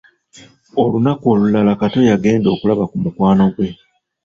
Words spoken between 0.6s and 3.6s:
Olunaku olulala, Kato yagenda okulaba ku mukwano